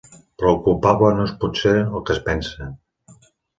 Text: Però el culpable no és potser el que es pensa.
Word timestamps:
Però 0.37 0.53
el 0.53 0.55
culpable 0.67 1.09
no 1.19 1.27
és 1.31 1.35
potser 1.45 1.75
el 1.83 2.03
que 2.09 2.17
es 2.17 2.25
pensa. 2.33 2.73